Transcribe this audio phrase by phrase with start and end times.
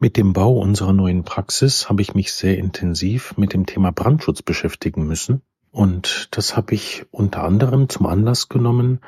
[0.00, 4.42] Mit dem Bau unserer neuen Praxis habe ich mich sehr intensiv mit dem Thema Brandschutz
[4.42, 5.42] beschäftigen müssen.
[5.72, 9.00] Und das habe ich unter anderem zum Anlass genommen,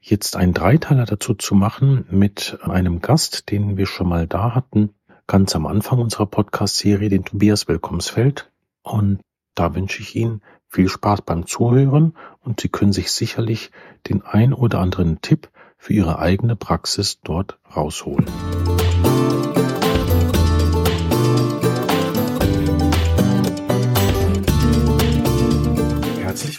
[0.00, 4.94] jetzt einen Dreiteiler dazu zu machen mit einem Gast, den wir schon mal da hatten,
[5.26, 8.50] ganz am Anfang unserer Podcast-Serie, den Tobias Willkommensfeld.
[8.82, 9.20] Und
[9.54, 13.72] da wünsche ich Ihnen viel Spaß beim Zuhören und Sie können sich sicherlich
[14.08, 18.24] den ein oder anderen Tipp für Ihre eigene Praxis dort rausholen.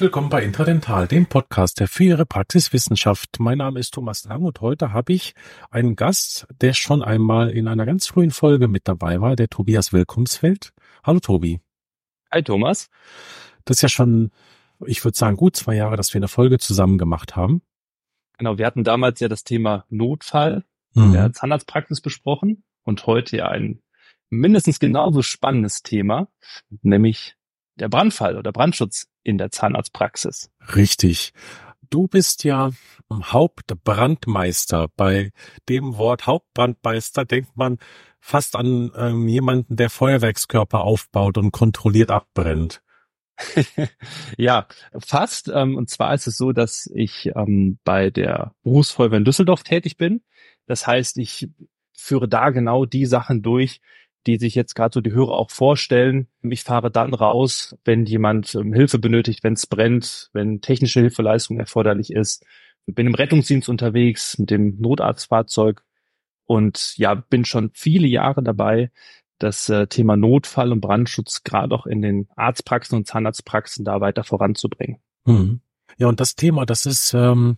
[0.01, 3.39] Willkommen bei Intradental, dem Podcast der für Ihre Praxiswissenschaft.
[3.39, 5.35] Mein Name ist Thomas Lang und heute habe ich
[5.69, 9.93] einen Gast, der schon einmal in einer ganz frühen Folge mit dabei war, der Tobias
[9.93, 10.73] Willkommensfeld.
[11.03, 11.61] Hallo Tobi.
[12.31, 12.89] Hi Thomas.
[13.63, 14.31] Das ist ja schon,
[14.87, 17.61] ich würde sagen, gut zwei Jahre, dass wir eine Folge zusammen gemacht haben.
[18.39, 20.65] Genau, wir hatten damals ja das Thema Notfall
[20.95, 21.03] mhm.
[21.03, 23.83] in der Zahnarztpraxis besprochen und heute ja ein
[24.31, 26.27] mindestens genauso spannendes Thema,
[26.81, 27.35] nämlich
[27.81, 30.49] der Brandfall oder Brandschutz in der Zahnarztpraxis.
[30.75, 31.33] Richtig.
[31.89, 32.71] Du bist ja
[33.11, 34.87] Hauptbrandmeister.
[34.95, 35.31] Bei
[35.67, 37.77] dem Wort Hauptbrandmeister denkt man
[38.21, 42.81] fast an ähm, jemanden, der Feuerwerkskörper aufbaut und kontrolliert abbrennt.
[44.37, 44.67] ja,
[44.99, 45.49] fast.
[45.53, 49.97] Ähm, und zwar ist es so, dass ich ähm, bei der Berufsfeuerwehr in Düsseldorf tätig
[49.97, 50.21] bin.
[50.67, 51.49] Das heißt, ich
[51.93, 53.81] führe da genau die Sachen durch,
[54.27, 56.27] die sich jetzt gerade so die Hörer auch vorstellen.
[56.41, 61.59] Ich fahre dann raus, wenn jemand ähm, Hilfe benötigt, wenn es brennt, wenn technische Hilfeleistung
[61.59, 62.45] erforderlich ist.
[62.86, 65.83] Bin im Rettungsdienst unterwegs mit dem Notarztfahrzeug
[66.45, 68.92] und ja, bin schon viele Jahre dabei,
[69.39, 74.23] das äh, Thema Notfall und Brandschutz gerade auch in den Arztpraxen und Zahnarztpraxen da weiter
[74.23, 74.97] voranzubringen.
[75.25, 75.61] Mhm.
[75.97, 77.58] Ja, und das Thema, das ist ähm,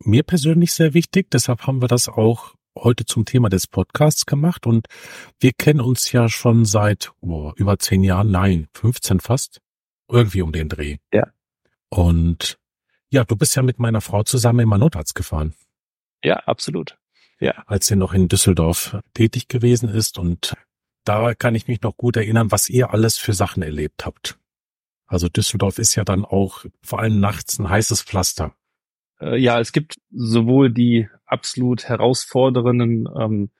[0.00, 1.30] mir persönlich sehr wichtig.
[1.30, 4.86] Deshalb haben wir das auch heute zum Thema des Podcasts gemacht und
[5.40, 9.60] wir kennen uns ja schon seit oh, über zehn Jahren, nein, 15 fast,
[10.08, 10.98] irgendwie um den Dreh.
[11.12, 11.28] Ja.
[11.88, 12.58] Und
[13.10, 15.54] ja, du bist ja mit meiner Frau zusammen immer Notarzt gefahren.
[16.22, 16.98] Ja, absolut.
[17.40, 17.62] Ja.
[17.66, 20.54] Als sie noch in Düsseldorf tätig gewesen ist und
[21.04, 24.38] da kann ich mich noch gut erinnern, was ihr alles für Sachen erlebt habt.
[25.06, 28.54] Also Düsseldorf ist ja dann auch vor allem nachts ein heißes Pflaster.
[29.20, 33.50] Äh, ja, es gibt sowohl die absolut herausfordernden ähm,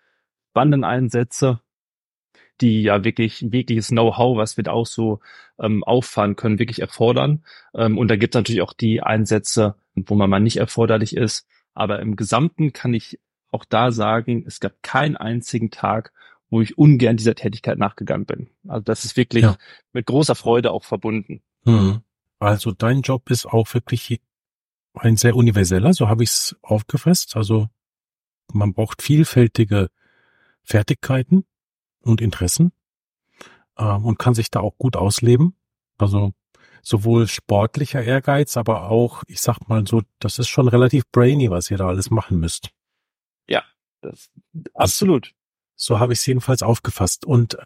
[0.52, 1.60] Bandeneinsätze,
[2.60, 5.20] die ja wirklich wirkliches Know-how, was wir da auch so
[5.60, 7.44] ähm, auffahren können, wirklich erfordern.
[7.74, 11.46] Ähm, und da gibt es natürlich auch die Einsätze, wo man mal nicht erforderlich ist.
[11.74, 13.20] Aber im Gesamten kann ich
[13.50, 16.12] auch da sagen, es gab keinen einzigen Tag,
[16.50, 18.50] wo ich ungern dieser Tätigkeit nachgegangen bin.
[18.66, 19.56] Also das ist wirklich ja.
[19.92, 21.42] mit großer Freude auch verbunden.
[21.64, 22.00] Hm.
[22.38, 24.20] Also dein Job ist auch wirklich
[24.94, 27.36] ein sehr universeller, so habe ich es aufgefasst.
[27.36, 27.68] Also
[28.52, 29.90] man braucht vielfältige
[30.62, 31.44] Fertigkeiten
[32.02, 32.72] und Interessen
[33.78, 35.54] ähm, und kann sich da auch gut ausleben.
[35.98, 36.32] Also
[36.82, 41.70] sowohl sportlicher Ehrgeiz, aber auch, ich sag mal so, das ist schon relativ brainy, was
[41.70, 42.70] ihr da alles machen müsst.
[43.48, 43.64] Ja,
[44.00, 44.30] das,
[44.74, 45.26] absolut.
[45.26, 45.34] Also,
[45.74, 47.24] so habe ich es jedenfalls aufgefasst.
[47.24, 47.58] Und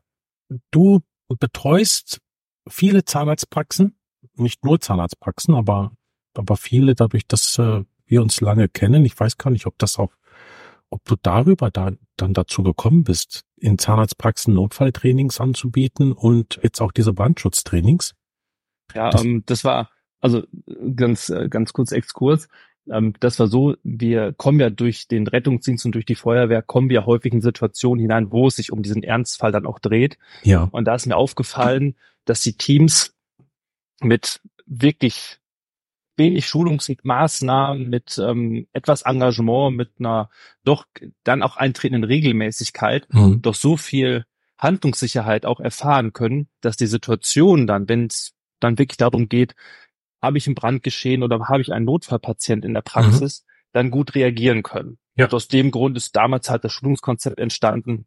[0.71, 2.21] du betreust
[2.69, 3.97] viele Zahnarztpraxen,
[4.35, 5.93] nicht nur Zahnarztpraxen, aber
[6.35, 9.05] aber viele dadurch, dass äh, wir uns lange kennen.
[9.05, 10.13] Ich weiß gar nicht, ob das auch,
[10.91, 16.93] ob du darüber da, dann dazu gekommen bist, in Zahnarztpraxen Notfalltrainings anzubieten und jetzt auch
[16.93, 18.15] diese Brandschutztrainings.
[18.95, 20.43] Ja, das, ähm, das war, also
[20.95, 22.49] ganz, äh, ganz kurz Exkurs.
[22.91, 26.91] Ähm, das war so, wir kommen ja durch den Rettungsdienst und durch die Feuerwehr, kommen
[26.91, 30.19] wir häufig in Situationen hinein, wo es sich um diesen Ernstfall dann auch dreht.
[30.43, 30.69] Ja.
[30.73, 33.15] Und da ist mir aufgefallen, dass die Teams
[34.01, 35.39] mit wirklich
[36.17, 40.31] wenig Schulungsmaßnahmen, mit ähm, etwas Engagement, mit einer
[40.65, 40.87] doch
[41.25, 43.43] dann auch eintretenden Regelmäßigkeit, mhm.
[43.43, 44.25] doch so viel
[44.59, 49.55] Handlungssicherheit auch erfahren können, dass die Situation dann, wenn es dann wirklich darum geht,
[50.23, 53.53] habe ich einen Brand geschehen oder habe ich einen Notfallpatient in der Praxis, mhm.
[53.73, 54.99] dann gut reagieren können.
[55.17, 55.27] Ja.
[55.27, 58.07] Und aus dem Grund ist damals halt das Schulungskonzept entstanden,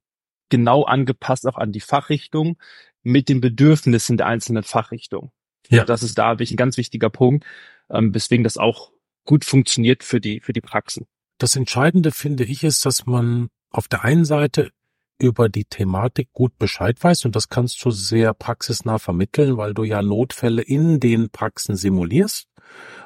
[0.49, 2.57] genau angepasst auch an die Fachrichtung
[3.03, 5.31] mit den Bedürfnissen der einzelnen Fachrichtung.
[5.69, 5.83] Ja.
[5.83, 7.45] Das ist da wirklich ein ganz wichtiger Punkt,
[7.89, 8.91] ähm, weswegen das auch
[9.25, 11.05] gut funktioniert für die, für die Praxen.
[11.37, 14.71] Das Entscheidende finde ich ist, dass man auf der einen Seite
[15.17, 19.83] über die Thematik gut Bescheid weiß und das kannst du sehr praxisnah vermitteln, weil du
[19.83, 22.47] ja Notfälle in den Praxen simulierst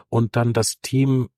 [0.09, 1.29] und dann das Team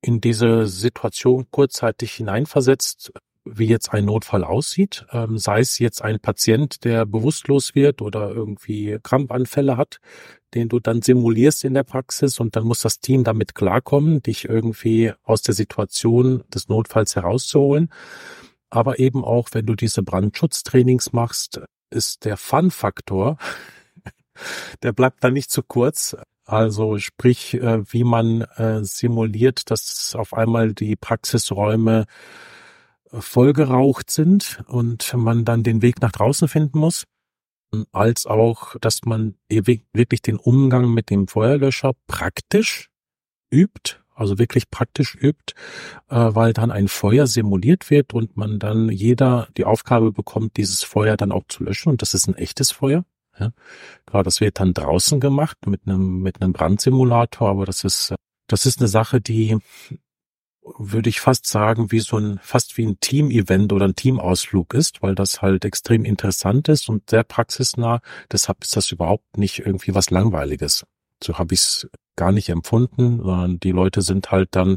[0.00, 3.12] in diese Situation kurzzeitig hineinversetzt,
[3.44, 8.30] wie jetzt ein Notfall aussieht, ähm, sei es jetzt ein Patient, der bewusstlos wird oder
[8.30, 9.98] irgendwie Krampfanfälle hat,
[10.54, 14.48] den du dann simulierst in der Praxis und dann muss das Team damit klarkommen, dich
[14.48, 17.90] irgendwie aus der Situation des Notfalls herauszuholen.
[18.70, 21.60] aber eben auch, wenn du diese Brandschutztrainings machst,
[21.90, 23.36] ist der Fun-Faktor,
[24.82, 26.16] der bleibt dann nicht zu kurz.
[26.46, 32.06] Also sprich, äh, wie man äh, simuliert, dass auf einmal die Praxisräume
[33.12, 37.04] vollgeraucht sind und man dann den Weg nach draußen finden muss,
[37.92, 42.90] als auch, dass man wirklich den Umgang mit dem Feuerlöscher praktisch
[43.50, 45.54] übt, also wirklich praktisch übt,
[46.08, 51.16] weil dann ein Feuer simuliert wird und man dann jeder die Aufgabe bekommt, dieses Feuer
[51.16, 53.04] dann auch zu löschen und das ist ein echtes Feuer.
[53.38, 53.52] Ja.
[54.04, 58.14] Klar, das wird dann draußen gemacht mit einem, mit einem Brandsimulator, aber das ist,
[58.46, 59.56] das ist eine Sache, die
[60.78, 65.02] würde ich fast sagen, wie so ein, fast wie ein Team-Event oder ein Teamausflug ist,
[65.02, 68.00] weil das halt extrem interessant ist und sehr praxisnah.
[68.30, 70.84] Deshalb ist das überhaupt nicht irgendwie was Langweiliges.
[71.22, 74.76] So habe ich es gar nicht empfunden, sondern die Leute sind halt dann,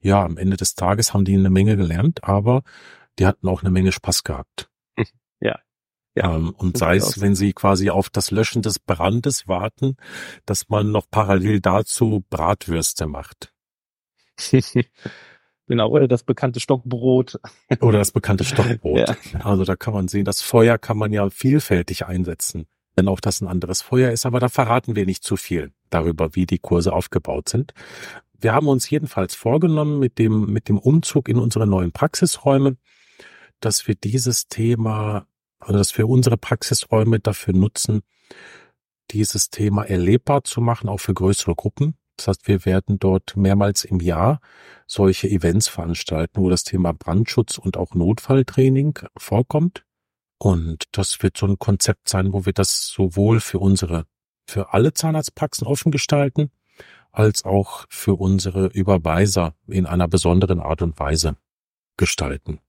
[0.00, 2.62] ja, am Ende des Tages haben die eine Menge gelernt, aber
[3.18, 4.68] die hatten auch eine Menge Spaß gehabt.
[5.44, 5.58] Ja,
[6.14, 9.96] ja, ähm, und sei es, wenn sie quasi auf das Löschen des Brandes warten,
[10.44, 13.52] dass man noch parallel dazu Bratwürste macht.
[15.68, 17.38] genau, oder das bekannte Stockbrot.
[17.80, 19.08] Oder das bekannte Stockbrot.
[19.08, 19.16] ja.
[19.42, 22.66] Also da kann man sehen, das Feuer kann man ja vielfältig einsetzen.
[22.94, 26.34] Wenn auch das ein anderes Feuer ist, aber da verraten wir nicht zu viel darüber,
[26.34, 27.72] wie die Kurse aufgebaut sind.
[28.38, 32.76] Wir haben uns jedenfalls vorgenommen mit dem, mit dem Umzug in unsere neuen Praxisräume,
[33.60, 35.26] dass wir dieses Thema
[35.62, 38.02] also dass wir unsere Praxisräume dafür nutzen,
[39.10, 41.94] dieses Thema erlebbar zu machen, auch für größere Gruppen.
[42.16, 44.40] Das heißt, wir werden dort mehrmals im Jahr
[44.86, 49.84] solche Events veranstalten, wo das Thema Brandschutz und auch Notfalltraining vorkommt.
[50.38, 54.06] Und das wird so ein Konzept sein, wo wir das sowohl für unsere,
[54.46, 56.50] für alle Zahnarztpraxen offen gestalten,
[57.12, 61.36] als auch für unsere Überweiser in einer besonderen Art und Weise
[61.96, 62.60] gestalten.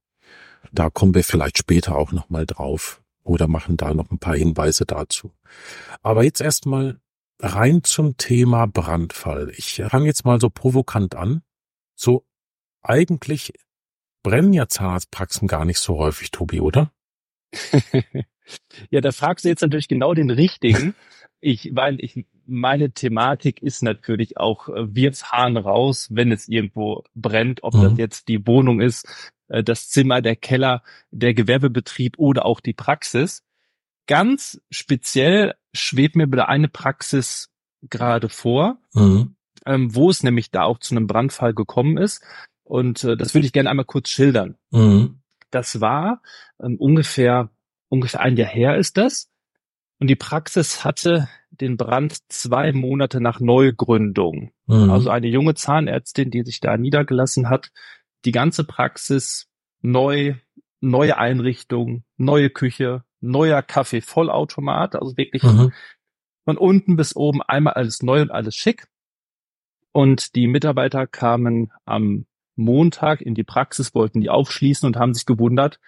[0.72, 4.86] Da kommen wir vielleicht später auch nochmal drauf oder machen da noch ein paar Hinweise
[4.86, 5.32] dazu.
[6.02, 7.00] Aber jetzt erstmal
[7.40, 9.52] rein zum Thema Brandfall.
[9.56, 11.42] Ich fange jetzt mal so provokant an.
[11.96, 12.26] So
[12.82, 13.54] eigentlich
[14.24, 16.92] brennen ja Zahnarztpraxen gar nicht so häufig, Tobi, oder?
[18.90, 20.96] ja, da fragst du jetzt natürlich genau den richtigen.
[21.46, 27.64] Ich, weil ich, meine Thematik ist natürlich auch, wir's Hahn raus, wenn es irgendwo brennt,
[27.64, 27.82] ob mhm.
[27.82, 32.72] das jetzt die Wohnung ist, äh, das Zimmer, der Keller, der Gewerbebetrieb oder auch die
[32.72, 33.44] Praxis.
[34.08, 37.50] Ganz speziell schwebt mir wieder eine Praxis
[37.82, 39.36] gerade vor, mhm.
[39.66, 42.24] ähm, wo es nämlich da auch zu einem Brandfall gekommen ist.
[42.64, 44.58] Und äh, das würde ich gerne einmal kurz schildern.
[44.72, 45.20] Mhm.
[45.52, 46.22] Das war
[46.62, 47.50] ähm, ungefähr,
[47.90, 49.30] ungefähr ein Jahr her ist das.
[50.00, 54.52] Und die Praxis hatte den Brand zwei Monate nach Neugründung.
[54.66, 54.90] Mhm.
[54.90, 57.72] Also eine junge Zahnärztin, die sich da niedergelassen hat,
[58.26, 59.48] die ganze Praxis
[59.82, 60.36] neu,
[60.82, 65.72] neue Einrichtung, neue Küche, neuer Kaffee-Vollautomat, also wirklich mhm.
[66.46, 68.88] von unten bis oben einmal alles neu und alles schick.
[69.92, 72.26] Und die Mitarbeiter kamen am
[72.56, 75.80] Montag in die Praxis, wollten die aufschließen und haben sich gewundert,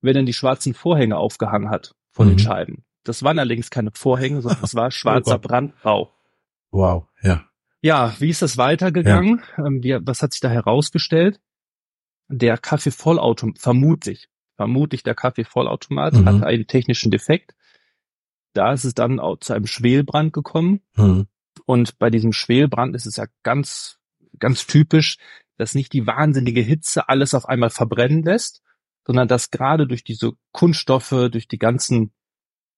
[0.00, 2.30] wer denn die schwarzen Vorhänge aufgehangen hat von mhm.
[2.32, 2.84] den Scheiben.
[3.04, 6.12] Das waren allerdings keine Vorhänge, sondern es war oh schwarzer oh Brandbau.
[6.70, 7.44] Wow, ja.
[7.80, 9.42] Ja, wie ist das weitergegangen?
[9.56, 9.66] Ja.
[9.66, 11.40] Ähm, wie, was hat sich da herausgestellt?
[12.28, 14.28] Der Kaffeevollautomat, vermutlich,
[14.62, 16.24] vermutlich der Kaffeevollautomat mhm.
[16.24, 17.56] hatte einen technischen Defekt.
[18.52, 20.82] Da ist es dann auch zu einem Schwelbrand gekommen.
[20.94, 21.26] Mhm.
[21.66, 23.98] Und bei diesem Schwelbrand ist es ja ganz,
[24.38, 25.18] ganz typisch,
[25.56, 28.62] dass nicht die wahnsinnige Hitze alles auf einmal verbrennen lässt,
[29.04, 32.12] sondern dass gerade durch diese Kunststoffe, durch die ganzen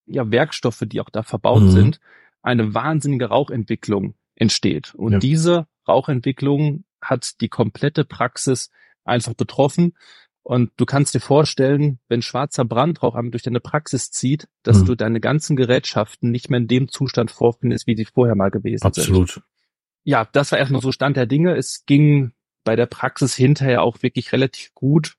[0.06, 1.70] ja, Werkstoffe, die auch da verbaut mhm.
[1.70, 2.00] sind,
[2.40, 4.94] eine wahnsinnige Rauchentwicklung entsteht.
[4.94, 5.18] Und ja.
[5.18, 8.70] diese Rauchentwicklung hat die komplette Praxis
[9.04, 9.94] einfach betroffen.
[10.44, 14.84] Und du kannst dir vorstellen, wenn schwarzer Brandrauch einmal durch deine Praxis zieht, dass mhm.
[14.84, 18.84] du deine ganzen Gerätschaften nicht mehr in dem Zustand vorfindest, wie sie vorher mal gewesen
[18.84, 19.06] Absolut.
[19.08, 19.22] sind.
[19.22, 19.48] Absolut.
[20.04, 21.56] Ja, das war erstmal so Stand der Dinge.
[21.56, 22.32] Es ging
[22.62, 25.16] bei der Praxis hinterher auch wirklich relativ gut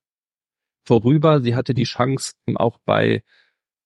[0.83, 1.41] vorüber.
[1.41, 3.23] Sie hatte die Chance, auch bei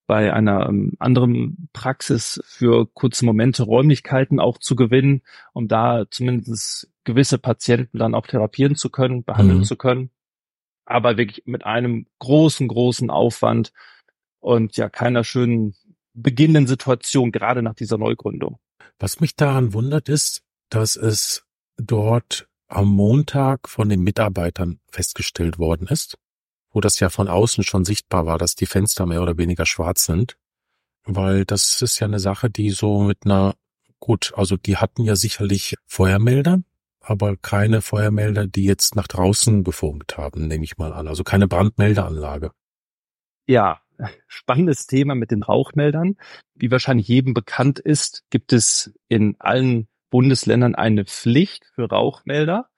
[0.10, 5.22] bei einer ähm, anderen Praxis für kurze Momente Räumlichkeiten auch zu gewinnen,
[5.54, 9.64] um da zumindest gewisse Patienten dann auch therapieren zu können, behandeln mhm.
[9.66, 10.10] zu können.
[10.90, 13.72] Aber wirklich mit einem großen, großen Aufwand
[14.40, 15.76] und ja keiner schönen
[16.14, 18.58] beginnenden Situation, gerade nach dieser Neugründung.
[18.98, 21.46] Was mich daran wundert, ist, dass es
[21.78, 26.18] dort am Montag von den Mitarbeitern festgestellt worden ist,
[26.72, 30.06] wo das ja von außen schon sichtbar war, dass die Fenster mehr oder weniger schwarz
[30.06, 30.38] sind.
[31.06, 33.56] Weil das ist ja eine Sache, die so mit einer,
[34.00, 36.62] gut, also die hatten ja sicherlich Feuermelder,
[37.02, 41.08] aber keine Feuermelder, die jetzt nach draußen gefunkt haben, nehme ich mal an.
[41.08, 42.52] Also keine Brandmeldeanlage.
[43.48, 43.82] Ja,
[44.28, 46.16] spannendes Thema mit den Rauchmeldern.
[46.56, 52.70] Wie wahrscheinlich jedem bekannt ist, gibt es in allen Bundesländern eine Pflicht für Rauchmelder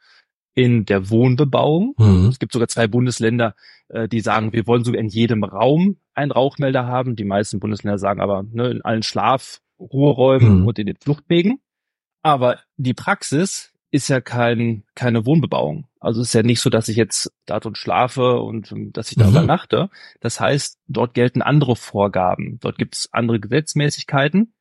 [0.54, 1.96] in der Wohnbebauung.
[1.98, 2.28] Mhm.
[2.28, 3.56] Es gibt sogar zwei Bundesländer,
[3.88, 7.16] äh, die sagen, wir wollen sogar in jedem Raum einen Rauchmelder haben.
[7.16, 10.68] Die meisten Bundesländer sagen aber ne, in allen Schlafruheräumen mhm.
[10.68, 11.62] und in den Fluchtwegen.
[12.22, 15.86] Aber die Praxis ist ja kein, keine Wohnbebauung.
[16.00, 19.12] Also es ist ja nicht so, dass ich jetzt da drin schlafe und ähm, dass
[19.12, 19.32] ich da mhm.
[19.32, 19.90] übernachte.
[20.22, 22.58] Das heißt, dort gelten andere Vorgaben.
[22.62, 24.54] Dort gibt es andere Gesetzmäßigkeiten.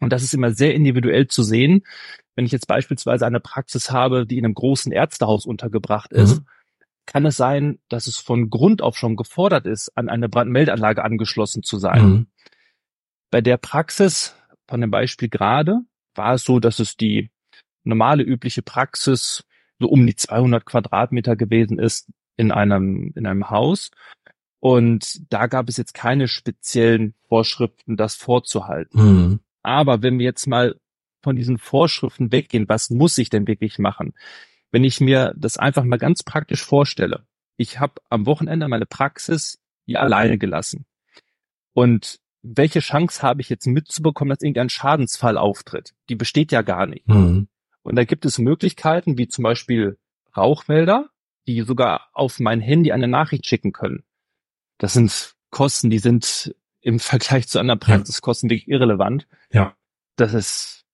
[0.00, 1.84] Und das ist immer sehr individuell zu sehen.
[2.34, 6.46] Wenn ich jetzt beispielsweise eine Praxis habe, die in einem großen Ärztehaus untergebracht ist, mhm.
[7.06, 11.62] kann es sein, dass es von Grund auf schon gefordert ist, an eine Brandmeldeanlage angeschlossen
[11.62, 12.04] zu sein.
[12.04, 12.26] Mhm.
[13.30, 14.34] Bei der Praxis,
[14.66, 15.80] von dem Beispiel gerade,
[16.14, 17.30] war es so, dass es die
[17.84, 19.44] normale übliche Praxis
[19.78, 23.90] so um die 200 Quadratmeter gewesen ist in einem, in einem Haus.
[24.60, 29.00] Und da gab es jetzt keine speziellen Vorschriften, das vorzuhalten.
[29.00, 29.40] Mhm.
[29.62, 30.76] Aber wenn wir jetzt mal
[31.22, 34.14] von diesen Vorschriften weggehen, was muss ich denn wirklich machen?
[34.70, 37.26] Wenn ich mir das einfach mal ganz praktisch vorstelle,
[37.56, 40.86] ich habe am Wochenende meine Praxis hier alleine gelassen.
[41.72, 45.94] Und welche Chance habe ich jetzt mitzubekommen, dass irgendein Schadensfall auftritt?
[46.08, 47.08] Die besteht ja gar nicht.
[47.08, 47.48] Mhm.
[47.84, 49.98] Und da gibt es Möglichkeiten, wie zum Beispiel
[50.36, 51.10] Rauchmelder,
[51.46, 54.02] die sogar auf mein Handy eine Nachricht schicken können.
[54.78, 59.28] Das sind Kosten, die sind im Vergleich zu anderen Praxiskosten wirklich irrelevant.
[59.52, 59.76] Ja.
[60.16, 60.84] Das ist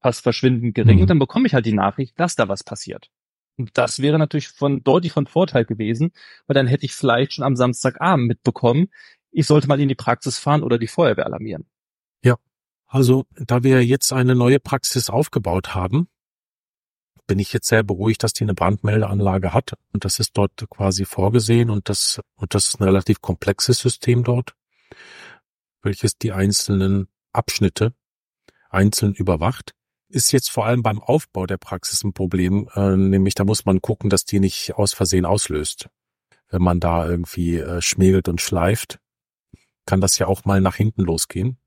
[0.00, 0.96] fast verschwindend gering.
[0.96, 1.02] Mhm.
[1.02, 3.10] Und dann bekomme ich halt die Nachricht, dass da was passiert.
[3.56, 6.12] Und das wäre natürlich von deutlich von Vorteil gewesen,
[6.46, 8.88] weil dann hätte ich vielleicht schon am Samstagabend mitbekommen,
[9.30, 11.66] ich sollte mal in die Praxis fahren oder die Feuerwehr alarmieren.
[12.22, 12.36] Ja.
[12.86, 16.08] Also, da wir jetzt eine neue Praxis aufgebaut haben,
[17.26, 21.04] bin ich jetzt sehr beruhigt, dass die eine Brandmeldeanlage hat und das ist dort quasi
[21.04, 24.54] vorgesehen und das und das ist ein relativ komplexes System dort
[25.84, 27.94] welches die einzelnen Abschnitte
[28.70, 29.72] einzeln überwacht.
[30.08, 33.80] Ist jetzt vor allem beim Aufbau der Praxis ein Problem, äh, nämlich da muss man
[33.80, 35.88] gucken, dass die nicht aus Versehen auslöst.
[36.48, 38.98] Wenn man da irgendwie äh, schmiegelt und schleift,
[39.86, 41.58] kann das ja auch mal nach hinten losgehen.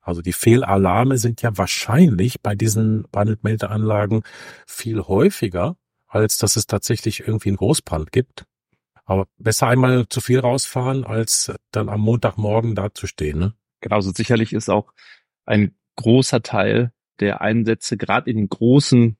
[0.00, 4.22] Also die Fehlalarme sind ja wahrscheinlich bei diesen Brandmeldeanlagen
[4.66, 5.76] viel häufiger,
[6.06, 8.44] als dass es tatsächlich irgendwie einen Großbrand gibt.
[9.04, 13.38] Aber besser einmal zu viel rausfahren, als dann am Montagmorgen dazustehen.
[13.38, 13.54] Ne?
[13.80, 14.92] genauso sicherlich ist auch
[15.46, 19.16] ein großer Teil der Einsätze, gerade in den großen,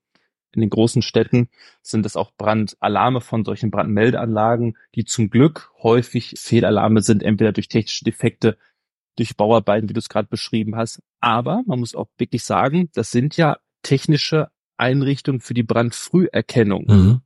[0.53, 1.49] in den großen Städten,
[1.83, 7.69] sind es auch Brandalarme von solchen Brandmeldeanlagen, die zum Glück häufig Fehlalarme sind, entweder durch
[7.69, 8.57] technische Defekte,
[9.21, 11.01] durch Bauarbeiten, wie du es gerade beschrieben hast.
[11.21, 16.87] Aber man muss auch wirklich sagen, das sind ja technische Einrichtungen für die Brandfrüherkennung.
[16.89, 17.21] Mhm.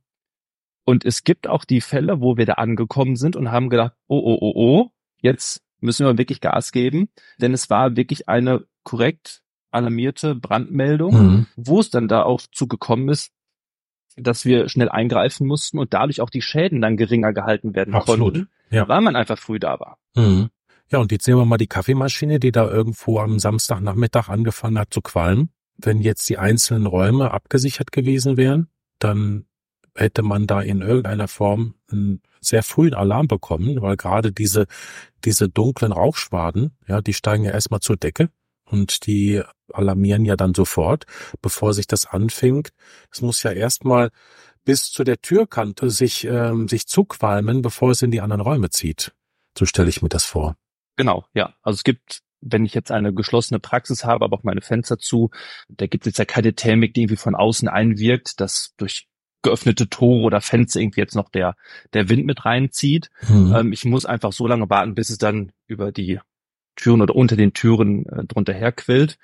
[0.83, 4.19] Und es gibt auch die Fälle, wo wir da angekommen sind und haben gedacht, oh,
[4.19, 7.09] oh, oh, oh, jetzt müssen wir wirklich Gas geben,
[7.39, 11.47] denn es war wirklich eine korrekt alarmierte Brandmeldung, mhm.
[11.55, 13.31] wo es dann da auch zugekommen ist,
[14.17, 18.33] dass wir schnell eingreifen mussten und dadurch auch die Schäden dann geringer gehalten werden Absolut.
[18.33, 18.87] konnten, ja.
[18.87, 19.97] weil man einfach früh da war.
[20.15, 20.49] Mhm.
[20.91, 24.93] Ja, und jetzt sehen wir mal die Kaffeemaschine, die da irgendwo am Samstagnachmittag angefangen hat
[24.93, 25.49] zu qualmen.
[25.77, 29.45] Wenn jetzt die einzelnen Räume abgesichert gewesen wären, dann
[29.95, 34.67] hätte man da in irgendeiner Form einen sehr frühen Alarm bekommen, weil gerade diese,
[35.23, 38.29] diese dunklen Rauchschwaden, ja, die steigen ja erstmal zur Decke
[38.65, 39.41] und die
[39.73, 41.05] alarmieren ja dann sofort,
[41.41, 42.69] bevor sich das anfängt.
[43.11, 44.11] Es muss ja erstmal
[44.65, 49.13] bis zu der Türkante sich, ähm, sich zuqualmen, bevor es in die anderen Räume zieht.
[49.57, 50.55] So stelle ich mir das vor.
[50.95, 51.53] Genau, ja.
[51.61, 55.31] Also es gibt wenn ich jetzt eine geschlossene Praxis habe, aber auch meine Fenster zu,
[55.67, 59.07] da gibt es ja keine Thermik, die irgendwie von außen einwirkt, dass durch
[59.41, 61.55] geöffnete Tore oder Fenster irgendwie jetzt noch der,
[61.93, 63.09] der Wind mit reinzieht.
[63.27, 63.53] Mhm.
[63.55, 66.19] Ähm, ich muss einfach so lange warten, bis es dann über die
[66.75, 69.17] Türen oder unter den Türen äh, drunter herquillt.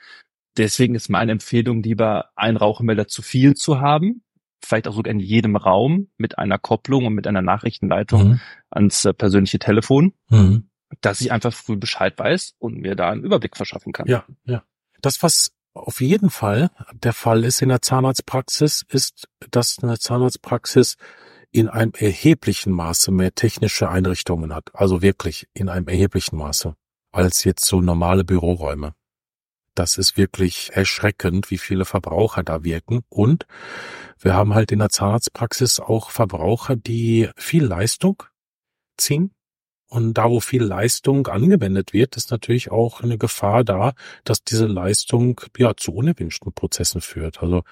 [0.57, 4.23] Deswegen ist meine Empfehlung, lieber einen Rauchmelder zu viel zu haben,
[4.63, 8.39] vielleicht auch sogar in jedem Raum mit einer Kopplung und mit einer Nachrichtenleitung mhm.
[8.69, 10.69] ans äh, persönliche Telefon, mhm.
[10.99, 14.07] Dass ich einfach früh Bescheid weiß und mir da einen Überblick verschaffen kann.
[14.07, 14.63] Ja, ja.
[15.01, 20.97] Das, was auf jeden Fall der Fall ist in der Zahnarztpraxis, ist, dass eine Zahnarztpraxis
[21.51, 24.69] in einem erheblichen Maße mehr technische Einrichtungen hat.
[24.73, 26.75] Also wirklich in einem erheblichen Maße
[27.11, 28.93] als jetzt so normale Büroräume.
[29.75, 33.03] Das ist wirklich erschreckend, wie viele Verbraucher da wirken.
[33.09, 33.47] Und
[34.19, 38.23] wir haben halt in der Zahnarztpraxis auch Verbraucher, die viel Leistung
[38.97, 39.33] ziehen
[39.91, 43.91] und da, wo viel Leistung angewendet wird, ist natürlich auch eine Gefahr da,
[44.23, 47.43] dass diese Leistung ja zu unerwünschten Prozessen führt.
[47.43, 47.63] Also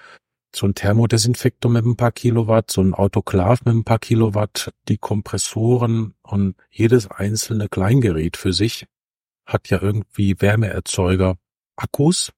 [0.54, 4.98] so ein Thermodesinfektor mit ein paar Kilowatt, so ein Autoklav mit ein paar Kilowatt, die
[4.98, 8.86] Kompressoren und jedes einzelne Kleingerät für sich
[9.46, 11.36] hat ja irgendwie Wärmeerzeuger,
[11.76, 12.32] Akkus,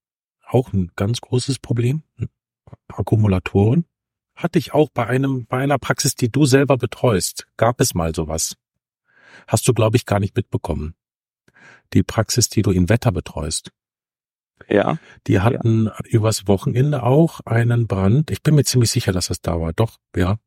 [0.46, 2.04] auch ein ganz großes Problem,
[2.86, 3.84] Akkumulatoren.
[4.36, 8.14] Hatte ich auch bei einem, bei einer Praxis, die du selber betreust, gab es mal
[8.14, 8.54] sowas.
[9.46, 10.94] Hast du, glaube ich, gar nicht mitbekommen.
[11.92, 13.70] Die Praxis, die du in Wetter betreust.
[14.68, 14.98] Ja.
[15.26, 15.96] Die hatten ja.
[16.04, 18.30] übers Wochenende auch einen Brand.
[18.30, 19.72] Ich bin mir ziemlich sicher, dass das da war.
[19.72, 20.38] Doch, ja.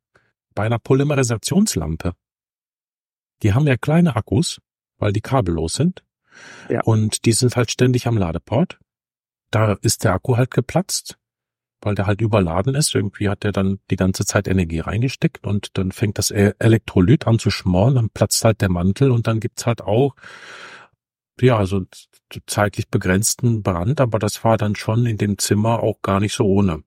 [0.54, 2.13] Bei einer Polymerisationslampe.
[3.44, 4.62] Die haben ja kleine Akkus,
[4.98, 6.04] weil die kabellos sind.
[6.70, 6.82] Ja.
[6.84, 8.80] Und die sind halt ständig am Ladeport.
[9.51, 11.18] Da ist der Akku halt geplatzt,
[11.86, 12.94] weil der halt überladen ist.
[12.96, 17.27] Irgendwie hat er dann die ganze Zeit Energie reingesteckt und dann fängt das e- Elektrolyt
[17.27, 20.15] an zu schmoren, dann platzt halt der Mantel und dann gibt's halt auch
[21.42, 21.86] ja, also
[22.48, 26.46] zeitlich begrenzten Brand, aber das war dann schon in dem Zimmer auch gar nicht so
[26.46, 26.84] ohne.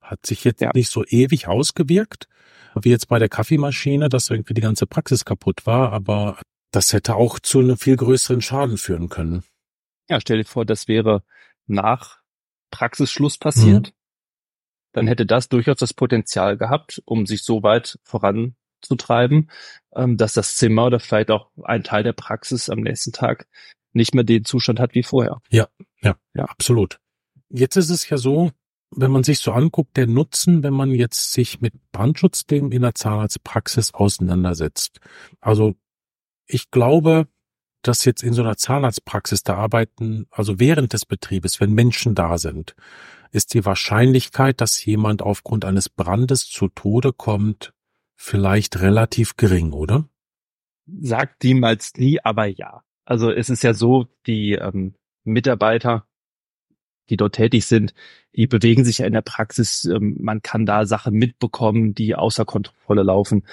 [0.00, 0.70] Hat sich jetzt ja.
[0.74, 2.28] nicht so ewig ausgewirkt,
[2.74, 6.38] wie jetzt bei der Kaffeemaschine, dass irgendwie die ganze Praxis kaputt war, aber
[6.72, 9.44] das hätte auch zu einem viel größeren Schaden führen können.
[10.08, 11.22] Ja, stell dir vor, das wäre
[11.66, 12.20] nach
[12.70, 13.88] Praxisschluss passiert.
[13.88, 13.92] Mhm.
[14.96, 19.50] Dann hätte das durchaus das Potenzial gehabt, um sich so weit voranzutreiben,
[19.94, 23.46] ähm, dass das Zimmer oder vielleicht auch ein Teil der Praxis am nächsten Tag
[23.92, 25.42] nicht mehr den Zustand hat wie vorher.
[25.50, 25.68] Ja,
[26.00, 26.98] ja, ja, absolut.
[27.50, 28.52] Jetzt ist es ja so,
[28.90, 32.94] wenn man sich so anguckt, der Nutzen, wenn man jetzt sich mit Brandschutzthemen in der
[32.94, 35.00] Zahnarztpraxis auseinandersetzt.
[35.42, 35.74] Also
[36.46, 37.28] ich glaube,
[37.82, 42.38] dass jetzt in so einer Zahnarztpraxis da arbeiten, also während des Betriebes, wenn Menschen da
[42.38, 42.74] sind,
[43.30, 47.72] ist die Wahrscheinlichkeit, dass jemand aufgrund eines Brandes zu Tode kommt,
[48.14, 50.08] vielleicht relativ gering, oder?
[51.00, 52.82] Sagt niemals nie, aber ja.
[53.04, 56.06] Also es ist ja so, die ähm, Mitarbeiter,
[57.08, 57.94] die dort tätig sind,
[58.34, 59.84] die bewegen sich ja in der Praxis.
[59.84, 63.44] Ähm, man kann da Sachen mitbekommen, die außer Kontrolle laufen.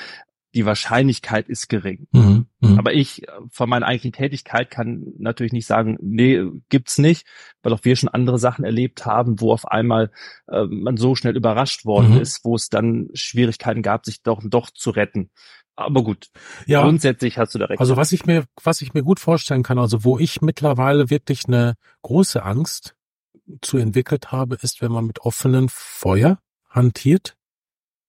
[0.53, 2.07] Die Wahrscheinlichkeit ist gering.
[2.11, 2.77] Mhm, mh.
[2.77, 7.25] Aber ich äh, von meiner eigentlichen Tätigkeit kann natürlich nicht sagen, nee, gibt's nicht,
[7.61, 10.11] weil auch wir schon andere Sachen erlebt haben, wo auf einmal
[10.47, 12.21] äh, man so schnell überrascht worden mhm.
[12.21, 15.29] ist, wo es dann Schwierigkeiten gab, sich doch, doch zu retten.
[15.75, 16.29] Aber gut.
[16.67, 16.83] Ja.
[16.83, 17.79] Grundsätzlich hast du da recht.
[17.79, 21.47] Also was ich mir, was ich mir gut vorstellen kann, also wo ich mittlerweile wirklich
[21.47, 22.95] eine große Angst
[23.61, 27.35] zu entwickelt habe, ist, wenn man mit offenen Feuer hantiert,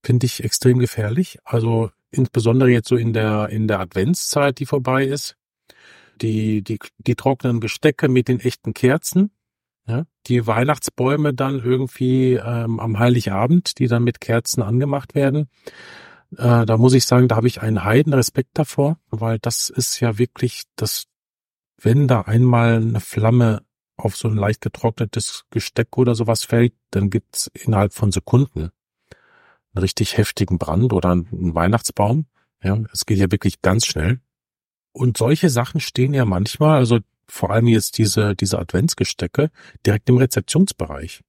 [0.02, 1.38] finde ich extrem gefährlich.
[1.44, 5.36] Also insbesondere jetzt so in der, in der Adventszeit, die vorbei ist.
[6.20, 9.30] Die, die, die trockenen Gestecke mit den echten Kerzen.
[9.86, 15.48] Ja, die Weihnachtsbäume dann irgendwie ähm, am Heiligabend, die dann mit Kerzen angemacht werden.
[16.38, 20.16] Äh, da muss ich sagen, da habe ich einen Heidenrespekt davor, weil das ist ja
[20.16, 21.04] wirklich das,
[21.76, 23.62] wenn da einmal eine Flamme
[23.96, 28.70] auf so ein leicht getrocknetes Gesteck oder sowas fällt, dann gibt's innerhalb von Sekunden
[29.74, 32.26] einen richtig heftigen Brand oder einen Weihnachtsbaum.
[32.62, 34.20] Ja, es geht ja wirklich ganz schnell.
[34.92, 39.50] Und solche Sachen stehen ja manchmal, also vor allem jetzt diese, diese Adventsgestecke,
[39.84, 41.22] direkt im Rezeptionsbereich.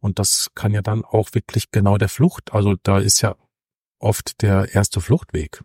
[0.00, 3.36] Und das kann ja dann auch wirklich genau der Flucht, also da ist ja
[3.98, 5.62] oft der erste Fluchtweg.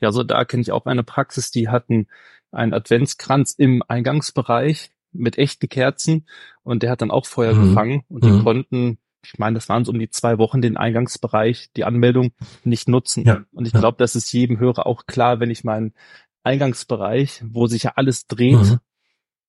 [0.00, 2.06] Ja, also da kenne ich auch eine Praxis, die hatten
[2.50, 6.26] einen Adventskranz im Eingangsbereich mit echten Kerzen
[6.62, 7.68] und der hat dann auch Feuer mhm.
[7.68, 8.44] gefangen und die mhm.
[8.44, 12.32] konnten, ich meine, das waren so um die zwei Wochen den Eingangsbereich, die Anmeldung
[12.64, 13.24] nicht nutzen.
[13.24, 13.44] Ja.
[13.52, 15.94] Und ich glaube, das ist jedem Hörer auch klar, wenn ich meinen
[16.42, 18.80] Eingangsbereich, wo sich ja alles dreht mhm.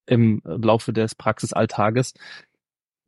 [0.05, 2.13] im Laufe des Praxisalltages,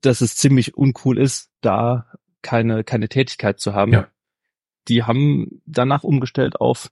[0.01, 2.07] dass es ziemlich uncool ist, da
[2.41, 3.93] keine, keine Tätigkeit zu haben.
[3.93, 4.07] Ja
[4.87, 6.91] die haben danach umgestellt auf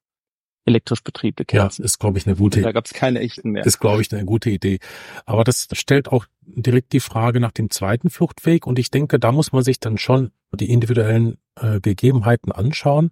[0.66, 1.82] elektrisch betriebene Kerzen.
[1.82, 3.66] Ja, ist, glaube ich, eine gute Da gab es keine echten mehr.
[3.66, 4.80] Ist, glaube ich, eine gute Idee.
[5.26, 8.66] Aber das stellt auch direkt die Frage nach dem zweiten Fluchtweg.
[8.66, 13.12] Und ich denke, da muss man sich dann schon die individuellen äh, Gegebenheiten anschauen.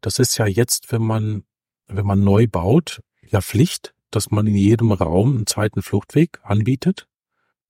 [0.00, 1.44] Das ist ja jetzt, wenn man,
[1.88, 7.08] wenn man neu baut, ja Pflicht, dass man in jedem Raum einen zweiten Fluchtweg anbietet.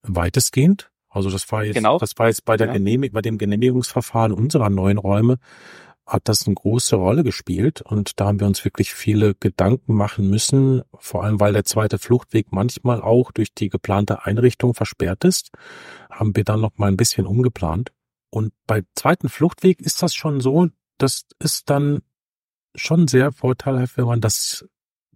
[0.03, 0.91] Weitestgehend.
[1.09, 1.99] Also das war jetzt, genau.
[1.99, 2.73] das war jetzt bei der ja.
[2.73, 5.39] Genehmig bei dem Genehmigungsverfahren unserer neuen Räume
[6.07, 10.29] hat das eine große Rolle gespielt und da haben wir uns wirklich viele Gedanken machen
[10.29, 15.51] müssen, vor allem weil der zweite Fluchtweg manchmal auch durch die geplante Einrichtung versperrt ist,
[16.11, 17.93] haben wir dann noch mal ein bisschen umgeplant.
[18.31, 22.01] Und bei zweiten Fluchtweg ist das schon so, das ist dann
[22.75, 24.65] schon sehr vorteilhaft, wenn man das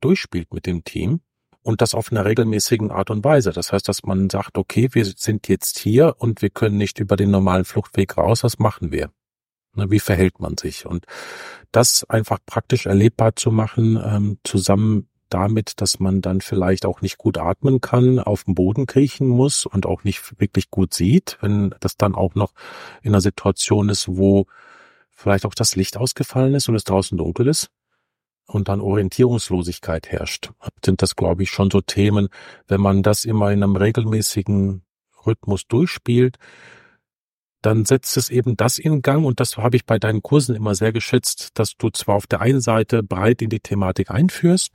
[0.00, 1.20] durchspielt mit dem Team
[1.62, 3.52] und das auf einer regelmäßigen Art und Weise.
[3.52, 7.16] Das heißt, dass man sagt, okay, wir sind jetzt hier und wir können nicht über
[7.16, 9.10] den normalen Fluchtweg raus, was machen wir?
[9.76, 10.86] Ne, wie verhält man sich?
[10.86, 11.06] Und
[11.70, 17.18] das einfach praktisch erlebbar zu machen, ähm, zusammen damit, dass man dann vielleicht auch nicht
[17.18, 21.74] gut atmen kann, auf dem Boden kriechen muss und auch nicht wirklich gut sieht, wenn
[21.80, 22.52] das dann auch noch
[23.02, 24.46] in einer Situation ist, wo
[25.10, 27.70] vielleicht auch das Licht ausgefallen ist und es draußen dunkel ist
[28.46, 30.52] und dann Orientierungslosigkeit herrscht.
[30.84, 32.28] Sind das, glaube ich, schon so Themen,
[32.68, 34.82] wenn man das immer in einem regelmäßigen
[35.26, 36.38] Rhythmus durchspielt,
[37.62, 40.74] dann setzt es eben das in Gang und das habe ich bei deinen Kursen immer
[40.74, 44.70] sehr geschätzt, dass du zwar auf der einen Seite breit in die Thematik einführst,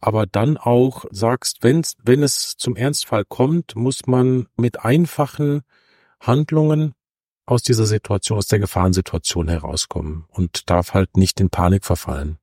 [0.00, 5.62] aber dann auch sagst, wenn, wenn es zum Ernstfall kommt, muss man mit einfachen
[6.20, 6.94] Handlungen
[7.46, 12.38] aus dieser Situation, aus der Gefahrensituation herauskommen und darf halt nicht in Panik verfallen.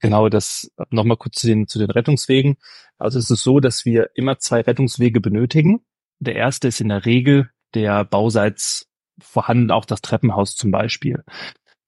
[0.00, 2.56] Genau, das nochmal kurz zu den, zu den Rettungswegen.
[2.98, 5.84] Also es ist so, dass wir immer zwei Rettungswege benötigen.
[6.18, 8.89] Der erste ist in der Regel der bauseits
[9.20, 11.24] vorhanden auch das Treppenhaus zum Beispiel.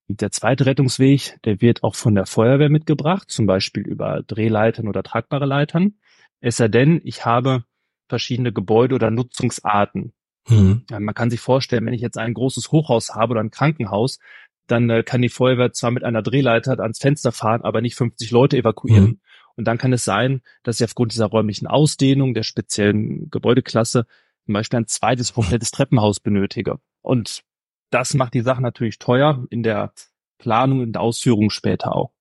[0.09, 5.03] Der zweite Rettungsweg, der wird auch von der Feuerwehr mitgebracht, zum Beispiel über Drehleitern oder
[5.03, 5.95] tragbare Leitern.
[6.41, 7.65] Es sei denn, ich habe
[8.09, 10.13] verschiedene Gebäude oder Nutzungsarten.
[10.49, 10.85] Mhm.
[10.91, 14.19] Ja, man kann sich vorstellen, wenn ich jetzt ein großes Hochhaus habe oder ein Krankenhaus,
[14.67, 18.31] dann äh, kann die Feuerwehr zwar mit einer Drehleiter ans Fenster fahren, aber nicht 50
[18.31, 19.05] Leute evakuieren.
[19.05, 19.21] Mhm.
[19.57, 24.07] Und dann kann es sein, dass ich aufgrund dieser räumlichen Ausdehnung der speziellen Gebäudeklasse
[24.45, 26.79] zum Beispiel ein zweites komplettes Treppenhaus benötige.
[27.03, 27.43] Und
[27.91, 29.93] das macht die Sache natürlich teuer in der
[30.39, 32.13] Planung und Ausführung später auch.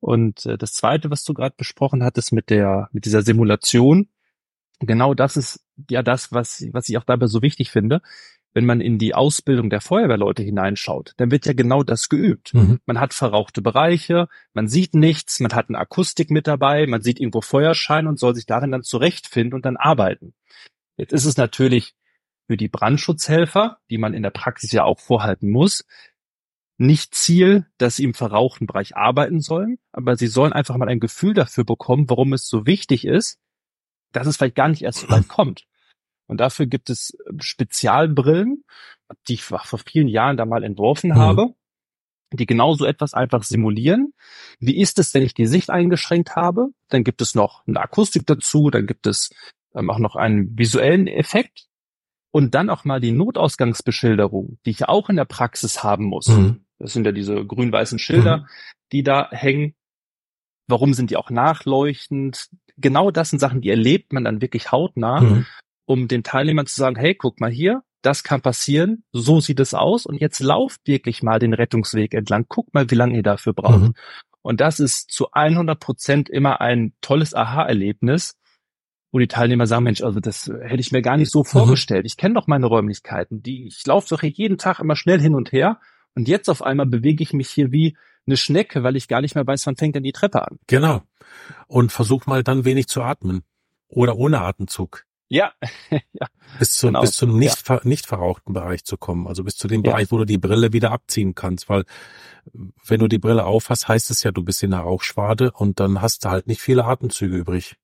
[0.00, 4.08] Und äh, das Zweite, was du gerade besprochen hattest mit der mit dieser Simulation,
[4.78, 8.00] genau das ist ja das, was was ich auch dabei so wichtig finde.
[8.52, 12.52] Wenn man in die Ausbildung der Feuerwehrleute hineinschaut, dann wird ja genau das geübt.
[12.52, 12.80] Mhm.
[12.84, 17.20] Man hat verrauchte Bereiche, man sieht nichts, man hat eine Akustik mit dabei, man sieht
[17.20, 20.34] irgendwo Feuerschein und soll sich darin dann zurechtfinden und dann arbeiten.
[20.96, 21.94] Jetzt ist es natürlich
[22.50, 25.84] für die Brandschutzhelfer, die man in der Praxis ja auch vorhalten muss,
[26.78, 30.98] nicht Ziel, dass sie im verrauchten Bereich arbeiten sollen, aber sie sollen einfach mal ein
[30.98, 33.38] Gefühl dafür bekommen, warum es so wichtig ist,
[34.10, 35.66] dass es vielleicht gar nicht erst so weit kommt.
[36.26, 38.64] Und dafür gibt es Spezialbrillen,
[39.28, 41.18] die ich vor vielen Jahren da mal entworfen mhm.
[41.18, 41.54] habe,
[42.32, 44.12] die genauso etwas einfach simulieren.
[44.58, 46.70] Wie ist es, wenn ich die Sicht eingeschränkt habe?
[46.88, 49.30] Dann gibt es noch eine Akustik dazu, dann gibt es
[49.72, 51.69] ähm, auch noch einen visuellen Effekt,
[52.30, 56.28] und dann auch mal die Notausgangsbeschilderung, die ich auch in der Praxis haben muss.
[56.28, 56.64] Mhm.
[56.78, 58.46] Das sind ja diese grün-weißen Schilder, mhm.
[58.92, 59.74] die da hängen.
[60.66, 62.48] Warum sind die auch nachleuchtend?
[62.76, 65.46] Genau das sind Sachen, die erlebt man dann wirklich hautnah, mhm.
[65.84, 69.74] um den Teilnehmern zu sagen, hey, guck mal hier, das kann passieren, so sieht es
[69.74, 73.52] aus und jetzt lauft wirklich mal den Rettungsweg entlang, guck mal, wie lange ihr dafür
[73.52, 73.80] braucht.
[73.80, 73.94] Mhm.
[74.42, 78.38] Und das ist zu 100 Prozent immer ein tolles Aha-Erlebnis,
[79.12, 81.46] wo die Teilnehmer sagen, Mensch, also das hätte ich mir gar nicht so mhm.
[81.46, 82.06] vorgestellt.
[82.06, 83.42] Ich kenne doch meine Räumlichkeiten.
[83.42, 85.80] Die, ich laufe doch hier jeden Tag immer schnell hin und her.
[86.14, 87.96] Und jetzt auf einmal bewege ich mich hier wie
[88.26, 90.58] eine Schnecke, weil ich gar nicht mehr weiß, wann fängt denn die Treppe an.
[90.66, 91.02] Genau.
[91.66, 93.42] Und versuch mal dann wenig zu atmen.
[93.88, 95.04] Oder ohne Atemzug.
[95.28, 95.52] Ja.
[95.90, 96.26] ja.
[96.58, 97.00] Bis, zu, genau.
[97.00, 97.80] bis zum nicht, ja.
[97.84, 99.26] nicht verrauchten Bereich zu kommen.
[99.26, 99.92] Also bis zu dem ja.
[99.92, 101.68] Bereich, wo du die Brille wieder abziehen kannst.
[101.68, 101.84] Weil
[102.86, 106.02] wenn du die Brille aufhast, heißt es ja, du bist in der Rauchschwade und dann
[106.02, 107.76] hast du halt nicht viele Atemzüge übrig.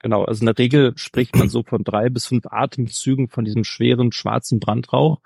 [0.00, 3.64] Genau, also in der Regel spricht man so von drei bis fünf Atemzügen von diesem
[3.64, 5.20] schweren schwarzen Brandrauch,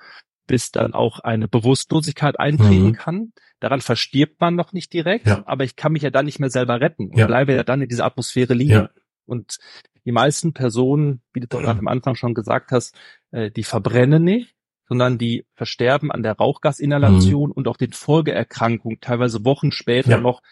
[0.47, 2.93] bis dann auch eine Bewusstlosigkeit eintreten mhm.
[2.95, 3.33] kann.
[3.61, 5.43] Daran verstirbt man noch nicht direkt, ja.
[5.47, 7.27] aber ich kann mich ja dann nicht mehr selber retten und ja.
[7.27, 8.73] bleibe ja dann in dieser Atmosphäre liegen.
[8.73, 8.91] Ja.
[9.27, 9.59] Und
[10.05, 12.95] die meisten Personen, wie du gerade am Anfang schon gesagt hast,
[13.31, 14.55] äh, die verbrennen nicht,
[14.87, 17.53] sondern die versterben an der Rauchgasinhalation mhm.
[17.53, 20.43] und auch den Folgeerkrankungen, teilweise Wochen später noch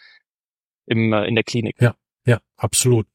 [0.85, 1.75] im, äh, in der Klinik.
[1.79, 3.05] Ja, ja, absolut.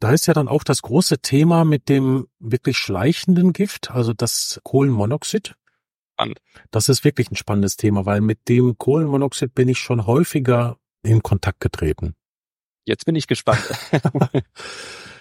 [0.00, 4.60] Da ist ja dann auch das große Thema mit dem wirklich schleichenden Gift, also das
[4.64, 5.54] Kohlenmonoxid.
[6.14, 6.40] Spannend.
[6.70, 11.22] Das ist wirklich ein spannendes Thema, weil mit dem Kohlenmonoxid bin ich schon häufiger in
[11.22, 12.14] Kontakt getreten.
[12.84, 13.62] Jetzt bin ich gespannt.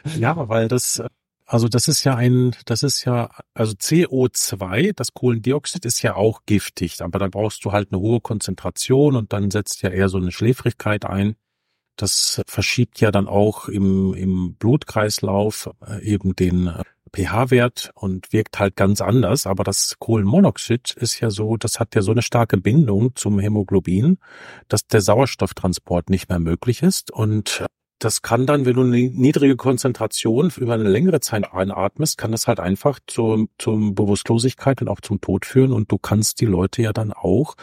[0.17, 1.01] ja, weil das,
[1.45, 6.41] also das ist ja ein, das ist ja, also CO2, das Kohlendioxid ist ja auch
[6.45, 10.17] giftig, aber da brauchst du halt eine hohe Konzentration und dann setzt ja eher so
[10.17, 11.35] eine Schläfrigkeit ein.
[11.95, 16.83] Das verschiebt ja dann auch im, im Blutkreislauf äh, eben den äh,
[17.15, 19.45] pH-Wert und wirkt halt ganz anders.
[19.45, 24.17] Aber das Kohlenmonoxid ist ja so, das hat ja so eine starke Bindung zum Hämoglobin,
[24.67, 27.11] dass der Sauerstofftransport nicht mehr möglich ist.
[27.11, 27.65] Und
[27.99, 32.47] das kann dann, wenn du eine niedrige Konzentration über eine längere Zeit einatmest, kann das
[32.47, 36.81] halt einfach zur, zur Bewusstlosigkeit und auch zum Tod führen und du kannst die Leute
[36.81, 37.55] ja dann auch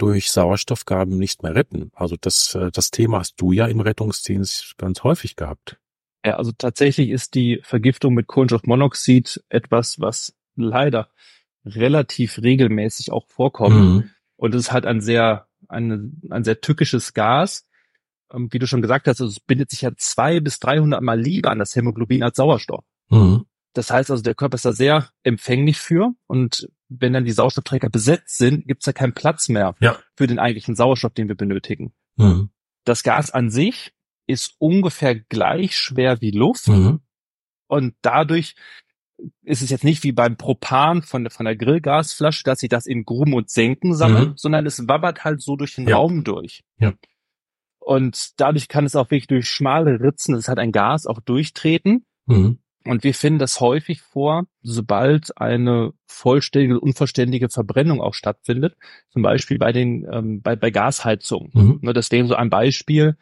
[0.00, 1.90] durch Sauerstoffgaben nicht mehr retten.
[1.94, 5.78] Also das, äh, das Thema hast du ja im Rettungsdienst ganz häufig gehabt.
[6.24, 11.10] Ja, also tatsächlich ist die Vergiftung mit Kohlenstoffmonoxid etwas, was leider
[11.64, 13.76] relativ regelmäßig auch vorkommt.
[13.76, 14.10] Mhm.
[14.36, 17.66] Und es ist halt ein sehr, ein, ein sehr tückisches Gas,
[18.32, 21.20] ähm, wie du schon gesagt hast, also es bindet sich ja zwei bis 300 Mal
[21.20, 22.84] lieber an das Hämoglobin als Sauerstoff.
[23.10, 23.44] Mhm.
[23.74, 27.88] Das heißt also, der Körper ist da sehr empfänglich für und wenn dann die Sauerstoffträger
[27.88, 29.98] besetzt sind, gibt es da keinen Platz mehr ja.
[30.16, 31.92] für den eigentlichen Sauerstoff, den wir benötigen.
[32.16, 32.50] Mhm.
[32.84, 33.92] Das Gas an sich
[34.26, 37.00] ist ungefähr gleich schwer wie Luft mhm.
[37.68, 38.54] und dadurch
[39.42, 43.04] ist es jetzt nicht wie beim Propan von, von der Grillgasflasche, dass sich das in
[43.04, 44.36] Gruben und Senken sammelt, mhm.
[44.36, 45.96] sondern es wabbert halt so durch den ja.
[45.96, 46.64] Raum durch.
[46.78, 46.94] Ja.
[47.78, 52.06] Und dadurch kann es auch wirklich durch schmale Ritzen, das hat ein Gas, auch durchtreten.
[52.26, 52.59] Mhm.
[52.84, 58.76] Und wir finden das häufig vor, sobald eine vollständige, unvollständige Verbrennung auch stattfindet,
[59.10, 61.50] zum Beispiel bei den ähm, bei, bei Gasheizungen.
[61.52, 61.78] Mhm.
[61.82, 63.16] Ne, das wäre so ein Beispiel,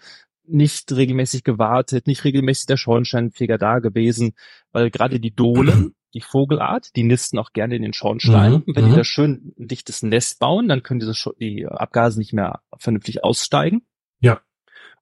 [0.46, 4.32] nicht regelmäßig gewartet, nicht regelmäßig der Schornsteinfeger da gewesen,
[4.72, 8.52] weil gerade die Dohlen, die Vogelart, die nisten auch gerne in den Schornstein.
[8.52, 8.62] Mhm.
[8.66, 8.96] Wenn die mhm.
[8.96, 13.82] da schön ein dichtes Nest bauen, dann können diese die Abgase nicht mehr vernünftig aussteigen.
[14.20, 14.40] Ja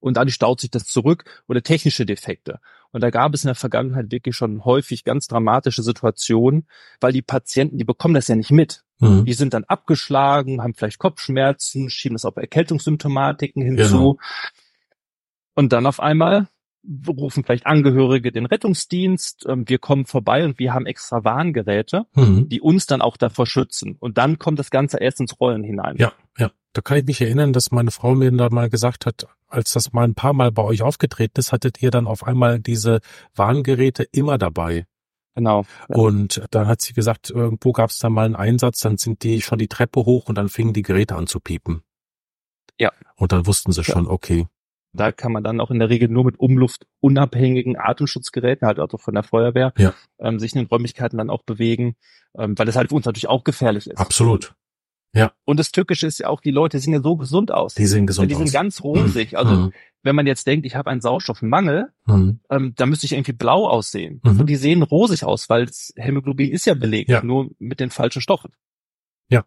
[0.06, 2.60] und dadurch staut sich das zurück oder technische Defekte.
[2.92, 6.68] Und da gab es in der Vergangenheit wirklich schon häufig ganz dramatische Situationen,
[7.00, 8.84] weil die Patienten, die bekommen das ja nicht mit.
[9.00, 9.24] Mhm.
[9.24, 14.14] Die sind dann abgeschlagen, haben vielleicht Kopfschmerzen, schieben das auf Erkältungssymptomatiken hinzu.
[14.14, 14.18] Genau.
[15.56, 16.46] Und dann auf einmal
[17.08, 22.48] rufen vielleicht Angehörige den Rettungsdienst, ähm, wir kommen vorbei und wir haben extra Warngeräte, mhm.
[22.48, 23.96] die uns dann auch davor schützen.
[23.98, 25.96] Und dann kommt das Ganze erst ins Rollen hinein.
[25.98, 26.12] Ja.
[26.76, 29.94] Da kann ich mich erinnern, dass meine Frau mir da mal gesagt hat, als das
[29.94, 33.00] mal ein paar Mal bei euch aufgetreten ist, hattet ihr dann auf einmal diese
[33.34, 34.84] Warngeräte immer dabei.
[35.34, 35.64] Genau.
[35.88, 35.96] Ja.
[35.96, 39.40] Und dann hat sie gesagt, irgendwo gab es da mal einen Einsatz, dann sind die
[39.40, 41.80] schon die Treppe hoch und dann fingen die Geräte an zu piepen.
[42.78, 42.92] Ja.
[43.14, 43.94] Und dann wussten sie ja.
[43.94, 44.46] schon, okay.
[44.92, 49.14] Da kann man dann auch in der Regel nur mit umluftunabhängigen Atemschutzgeräten, halt auch von
[49.14, 49.94] der Feuerwehr, ja.
[50.18, 51.96] ähm, sich in den Räumlichkeiten dann auch bewegen,
[52.36, 53.96] ähm, weil das halt für uns natürlich auch gefährlich ist.
[53.96, 54.54] Absolut.
[55.16, 55.32] Ja.
[55.44, 57.74] Und das Tückische ist ja auch, die Leute sehen ja so gesund aus.
[57.74, 58.38] Die sehen gesund aus.
[58.38, 59.32] Die sind ganz rosig.
[59.32, 59.38] Mhm.
[59.38, 59.72] Also mhm.
[60.02, 62.40] wenn man jetzt denkt, ich habe einen Sauerstoffmangel, mhm.
[62.50, 64.20] ähm, da müsste ich irgendwie blau aussehen.
[64.22, 64.40] Mhm.
[64.40, 67.22] Und die sehen rosig aus, weil das Hämoglobin ist ja belegt, ja.
[67.22, 68.52] nur mit den falschen Stoffen.
[69.28, 69.44] Ja.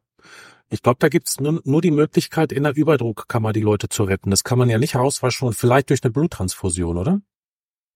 [0.72, 4.32] Ich glaube, da gibt's nur, nur die Möglichkeit, in der Überdruckkammer die Leute zu retten.
[4.32, 7.22] Das kann man ja nicht herauswaschen und vielleicht durch eine Bluttransfusion, oder?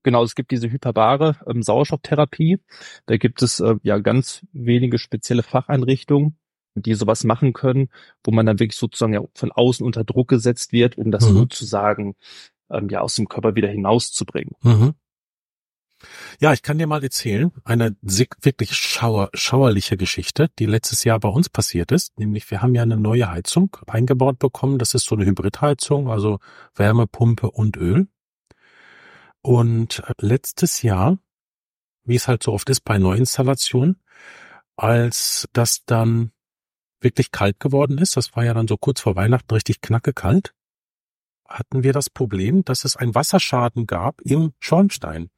[0.04, 2.60] Genau, es gibt diese hyperbare ähm, Sauerstofftherapie.
[3.06, 6.38] Da gibt es äh, ja ganz wenige spezielle Facheinrichtungen,
[6.76, 7.90] die sowas machen können,
[8.24, 11.36] wo man dann wirklich sozusagen ja von außen unter Druck gesetzt wird, um das mhm.
[11.36, 12.16] sozusagen
[12.70, 14.56] ähm, ja aus dem Körper wieder hinauszubringen.
[14.62, 14.94] Mhm.
[16.40, 21.30] Ja, ich kann dir mal erzählen, eine wirklich schauer, schauerliche Geschichte, die letztes Jahr bei
[21.30, 22.18] uns passiert ist.
[22.20, 24.80] Nämlich wir haben ja eine neue Heizung eingebaut bekommen.
[24.80, 26.40] Das ist so eine Hybridheizung, also
[26.76, 28.08] Wärmepumpe und Öl.
[29.42, 31.20] Und äh, letztes Jahr,
[32.04, 34.02] wie es halt so oft ist bei Neuinstallationen,
[34.76, 36.33] als das dann
[37.04, 40.54] wirklich kalt geworden ist, das war ja dann so kurz vor Weihnachten richtig knacke kalt,
[41.48, 45.30] hatten wir das Problem, dass es einen Wasserschaden gab im Schornstein.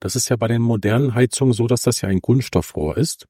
[0.00, 3.26] Das ist ja bei den modernen Heizungen so, dass das ja ein Kunststoffrohr ist,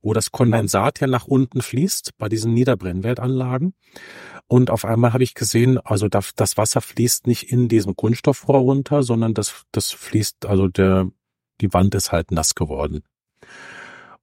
[0.00, 3.74] wo das Kondensat ja nach unten fließt bei diesen Niederbrennwertanlagen.
[4.46, 9.02] Und auf einmal habe ich gesehen, also das Wasser fließt nicht in diesem Kunststoffrohr runter,
[9.02, 11.10] sondern das, das fließt, also der,
[11.60, 13.02] die Wand ist halt nass geworden.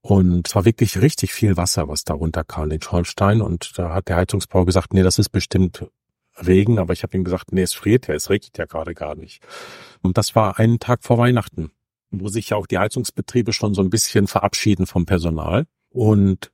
[0.08, 3.41] Und es war wirklich richtig viel Wasser, was da runterkam, den Schornstein.
[3.41, 5.84] Und da hat der Heizungsbauer gesagt, nee, das ist bestimmt
[6.46, 6.78] Regen.
[6.78, 9.41] Aber ich habe ihm gesagt, nee, es friert ja, es regnet ja gerade gar nicht.
[10.04, 11.72] Und das war einen Tag vor Weihnachten,
[12.12, 15.65] wo sich ja auch die Heizungsbetriebe schon so ein bisschen verabschieden vom Personal.
[15.89, 16.52] Und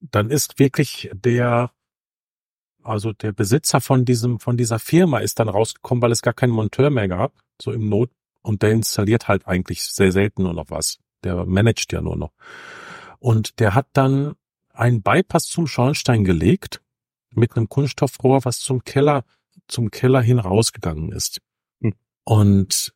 [0.00, 1.70] dann ist wirklich der,
[2.82, 6.52] also der Besitzer von diesem, von dieser Firma ist dann rausgekommen, weil es gar keinen
[6.52, 7.32] Monteur mehr gab,
[7.62, 8.10] so im Not.
[8.42, 10.98] Und der installiert halt eigentlich sehr selten nur noch was.
[11.22, 12.32] Der managt ja nur noch.
[13.18, 14.34] Und der hat dann
[14.72, 16.80] einen Bypass zum Schornstein gelegt
[17.30, 19.24] mit einem Kunststoffrohr, was zum Keller,
[19.66, 21.40] zum Keller hin rausgegangen ist.
[21.80, 21.94] Hm.
[22.24, 22.92] Und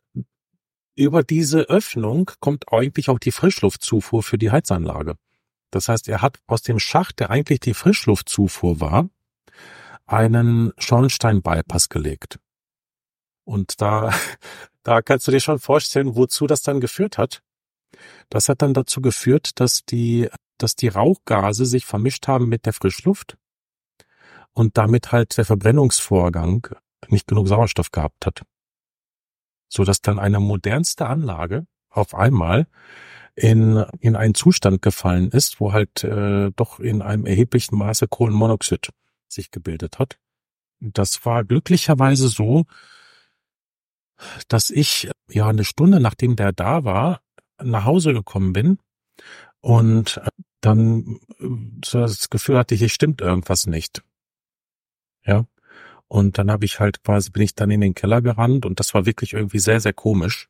[0.94, 5.16] über diese Öffnung kommt eigentlich auch die Frischluftzufuhr für die Heizanlage.
[5.70, 9.08] Das heißt, er hat aus dem Schacht, der eigentlich die Frischluftzufuhr war,
[10.06, 12.38] einen Schornstein-Bypass gelegt.
[13.44, 14.12] Und da,
[14.82, 17.42] da kannst du dir schon vorstellen, wozu das dann geführt hat.
[18.28, 20.28] Das hat dann dazu geführt, dass die,
[20.58, 23.36] dass die Rauchgase sich vermischt haben mit der Frischluft
[24.52, 26.68] und damit halt der Verbrennungsvorgang
[27.08, 28.42] nicht genug Sauerstoff gehabt hat.
[29.68, 32.66] So dass dann eine modernste Anlage auf einmal
[33.34, 38.90] in, in einen Zustand gefallen ist, wo halt äh, doch in einem erheblichen Maße Kohlenmonoxid
[39.28, 40.18] sich gebildet hat.
[40.80, 42.64] Das war glücklicherweise so,
[44.48, 47.20] dass ich ja eine Stunde nachdem der da war,
[47.64, 48.78] nach Hause gekommen bin
[49.60, 50.20] und
[50.60, 51.20] dann
[51.84, 54.02] so das Gefühl hatte, hier stimmt irgendwas nicht.
[55.24, 55.46] Ja.
[56.08, 58.92] Und dann habe ich halt quasi, bin ich dann in den Keller gerannt und das
[58.94, 60.48] war wirklich irgendwie sehr, sehr komisch.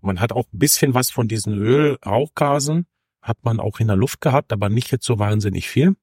[0.00, 2.86] Man hat auch ein bisschen was von diesen Öl-Rauchgasen,
[3.20, 5.96] hat man auch in der Luft gehabt, aber nicht jetzt so wahnsinnig viel.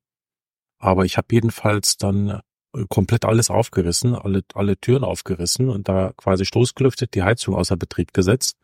[0.78, 2.41] Aber ich habe jedenfalls dann
[2.74, 7.76] äh, komplett alles aufgerissen, alle, alle Türen aufgerissen und da quasi stoßgelüftet, die Heizung außer
[7.76, 8.58] Betrieb gesetzt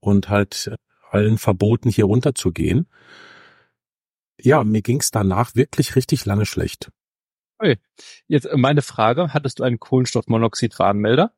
[0.00, 0.74] und halt
[1.10, 2.88] allen verboten, hier runter zu gehen.
[4.40, 6.90] Ja, mir ging's danach wirklich richtig lange schlecht.
[7.58, 7.78] Okay.
[8.26, 11.32] Jetzt äh, meine Frage, hattest du einen Kohlenstoffmonoxid-Warnmelder?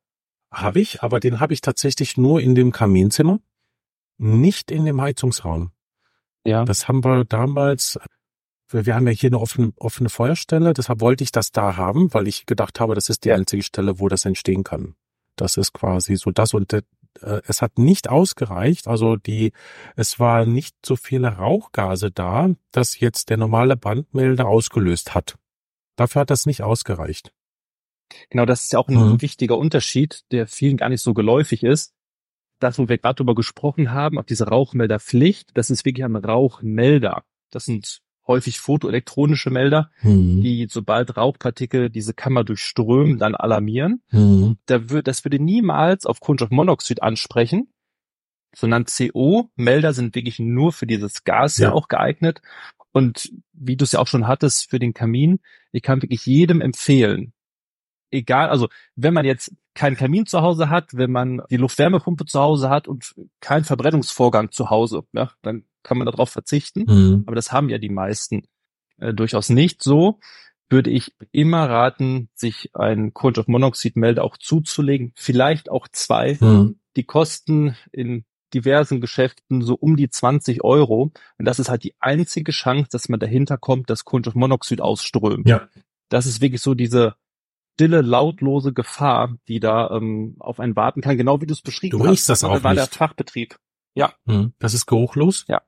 [0.53, 3.41] Habe ich, aber den habe ich tatsächlich nur in dem Kaminzimmer,
[4.19, 5.73] nicht in dem Heizungsraum.
[6.45, 6.65] Ja.
[6.65, 7.99] Das haben wir damals,
[8.69, 12.13] wir, wir haben ja hier eine offene, offene Feuerstelle, deshalb wollte ich das da haben,
[12.13, 14.97] weil ich gedacht habe, das ist die einzige Stelle, wo das entstehen kann.
[15.37, 16.73] Das ist quasi so das und
[17.21, 19.53] äh, es hat nicht ausgereicht, also die,
[19.97, 25.37] es war nicht so viele Rauchgase da, dass jetzt der normale Brandmelder ausgelöst hat.
[25.97, 27.33] Dafür hat das nicht ausgereicht.
[28.31, 29.23] Genau, das ist ja auch ein mhm.
[29.23, 31.95] wichtiger Unterschied, der vielen gar nicht so geläufig ist.
[32.59, 37.23] Das, wo wir gerade darüber gesprochen haben, auf diese Rauchmelderpflicht, das ist wirklich ein Rauchmelder.
[37.51, 40.41] Das sind häufig photoelektronische Melder, mhm.
[40.41, 44.03] die sobald Rauchpartikel diese Kammer durchströmen, dann alarmieren.
[44.11, 44.57] Mhm.
[44.67, 47.69] Da wird, das würde niemals auf Kohlenstoffmonoxid ansprechen,
[48.55, 51.69] sondern CO-Melder sind wirklich nur für dieses Gas ja.
[51.69, 52.41] ja auch geeignet.
[52.93, 55.41] Und wie du es ja auch schon hattest für den Kamin,
[55.73, 57.33] ich kann wirklich jedem empfehlen,
[58.11, 62.41] egal, also wenn man jetzt keinen Kamin zu Hause hat, wenn man die Luftwärmepumpe zu
[62.41, 66.85] Hause hat und keinen Verbrennungsvorgang zu Hause, ja, dann kann man darauf verzichten.
[66.87, 67.25] Mhm.
[67.27, 68.43] Aber das haben ja die meisten
[68.99, 70.21] äh, durchaus nicht so.
[70.69, 76.37] Würde ich immer raten, sich einen Kohlenstoffmonoxidmelder auch zuzulegen, vielleicht auch zwei.
[76.41, 76.79] Mhm.
[76.97, 81.13] Die kosten in diversen Geschäften so um die 20 Euro.
[81.39, 85.49] Und das ist halt die einzige Chance, dass man dahinter kommt, dass Kohlenstoffmonoxid ausströmt.
[85.49, 85.69] Ja.
[86.09, 87.15] Das ist wirklich so diese
[87.81, 91.99] stille, lautlose Gefahr, die da ähm, auf einen warten kann, genau wie du es beschrieben
[91.99, 92.29] du hast.
[92.29, 92.93] Du das auch war nicht.
[92.93, 93.57] der Fachbetrieb.
[93.95, 94.13] Ja.
[94.27, 95.47] Hm, das ist geruchlos.
[95.49, 95.63] Ja.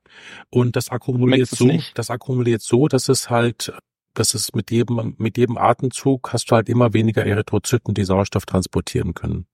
[0.50, 1.98] Und das akkumuliert so, nicht.
[1.98, 3.72] das akkumuliert so, dass es halt,
[4.14, 8.44] dass es mit jedem, mit jedem Atemzug hast du halt immer weniger Erythrozyten, die Sauerstoff
[8.44, 9.46] transportieren können.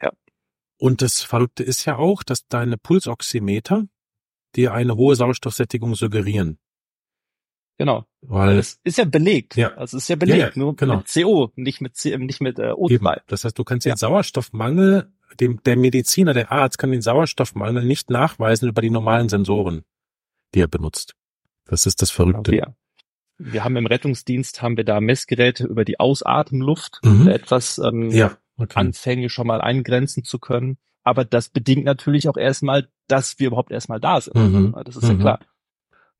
[0.00, 0.10] Ja.
[0.78, 3.84] Und das Verrückte ist ja auch, dass deine Pulsoximeter
[4.56, 6.58] dir eine hohe Sauerstoffsättigung suggerieren.
[7.82, 8.06] Genau.
[8.20, 9.56] Weil es ist ja belegt.
[9.56, 9.74] Ja.
[9.74, 10.98] Also es ist ja belegt, ja, ja, nur genau.
[10.98, 13.22] mit CO, nicht mit C, nicht mit äh, O2.
[13.26, 18.08] Das heißt, du kannst den Sauerstoffmangel, dem der Mediziner, der Arzt kann den Sauerstoffmangel nicht
[18.08, 19.82] nachweisen über die normalen Sensoren,
[20.54, 21.16] die er benutzt.
[21.64, 22.54] Das ist das Verrückte.
[22.54, 22.72] Ja.
[23.38, 27.26] Wir haben im Rettungsdienst haben wir da Messgeräte über die Ausatemluft, mhm.
[27.26, 28.78] etwas ähm, ja, okay.
[28.78, 30.78] anfänglich schon mal eingrenzen zu können.
[31.02, 34.36] Aber das bedingt natürlich auch erstmal, dass wir überhaupt erstmal da sind.
[34.36, 34.76] Mhm.
[34.84, 35.10] Das ist mhm.
[35.10, 35.40] ja klar.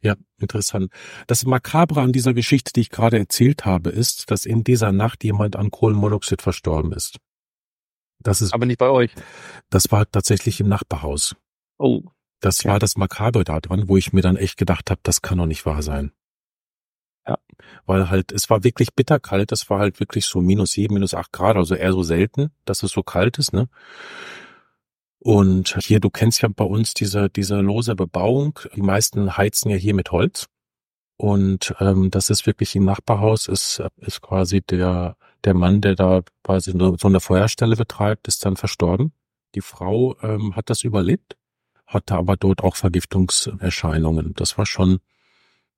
[0.02, 0.90] Ja, interessant.
[1.28, 5.22] Das Makabre an dieser Geschichte, die ich gerade erzählt habe, ist, dass in dieser Nacht
[5.22, 7.18] jemand an Kohlenmonoxid verstorben ist.
[8.18, 8.52] Das ist.
[8.52, 9.12] Aber nicht bei euch.
[9.70, 11.36] Das war tatsächlich im Nachbarhaus.
[11.78, 12.02] Oh.
[12.40, 12.72] Das ja.
[12.72, 15.46] war das Makabre da dran, wo ich mir dann echt gedacht habe, das kann doch
[15.46, 16.12] nicht wahr sein.
[17.26, 17.38] Ja.
[17.86, 21.30] Weil halt, es war wirklich bitterkalt, das war halt wirklich so minus sieben, minus acht
[21.32, 23.68] Grad, also eher so selten, dass es so kalt ist, ne?
[25.24, 28.58] Und hier, du kennst ja bei uns diese, diese lose Bebauung.
[28.74, 30.46] Die meisten heizen ja hier mit Holz.
[31.16, 36.22] Und ähm, das ist wirklich im Nachbarhaus, ist, ist quasi der, der Mann, der da
[36.42, 39.12] quasi so eine Feuerstelle betreibt, ist dann verstorben.
[39.54, 41.36] Die Frau ähm, hat das überlebt,
[41.86, 44.34] hatte aber dort auch Vergiftungserscheinungen.
[44.34, 44.98] Das war schon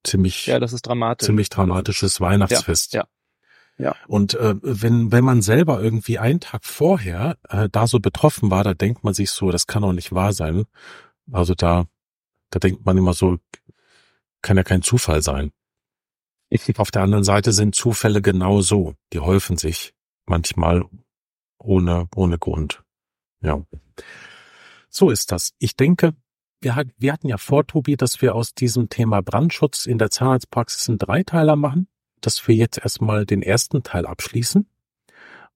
[0.05, 1.27] ziemlich, ja, das ist dramatisch.
[1.27, 2.95] ziemlich dramatisches Weihnachtsfest.
[2.95, 3.09] Ja, ja.
[3.77, 3.97] Ja.
[4.07, 8.63] Und äh, wenn, wenn man selber irgendwie einen Tag vorher äh, da so betroffen war,
[8.63, 10.65] da denkt man sich so, das kann doch nicht wahr sein.
[11.33, 11.87] Also da,
[12.51, 13.39] da denkt man immer so,
[14.43, 15.51] kann ja kein Zufall sein.
[16.77, 18.95] Auf der anderen Seite sind Zufälle genau so.
[19.13, 19.93] Die häufen sich
[20.27, 20.85] manchmal
[21.59, 22.85] ohne, ohne Grund.
[23.41, 23.61] Ja.
[24.89, 25.53] So ist das.
[25.59, 26.15] Ich denke,
[26.61, 30.11] wir, hat, wir hatten ja vor, Tobi, dass wir aus diesem Thema Brandschutz in der
[30.11, 31.89] Zahnarztpraxis einen Dreiteiler machen
[32.21, 34.69] dass wir jetzt erstmal den ersten Teil abschließen.